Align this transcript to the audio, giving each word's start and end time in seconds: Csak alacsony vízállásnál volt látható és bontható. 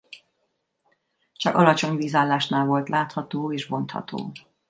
Csak 1.33 1.55
alacsony 1.55 1.95
vízállásnál 1.95 2.65
volt 2.65 2.89
látható 2.89 3.53
és 3.53 3.65
bontható. 3.65 4.31